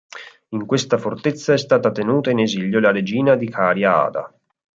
In 0.55 0.65
questa 0.65 0.97
fortezza 0.97 1.53
è 1.53 1.59
stata 1.59 1.91
tenuta 1.91 2.31
in 2.31 2.39
esilio 2.39 2.79
la 2.79 2.89
regina 2.91 3.35
di 3.35 3.47
Caria 3.47 4.03
Ada. 4.05 4.33